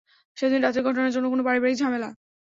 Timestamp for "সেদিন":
0.37-0.59